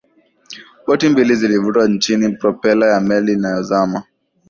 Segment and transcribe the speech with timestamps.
[0.87, 4.03] boti mbili zilivutwa chini ya propela ya meli inayozama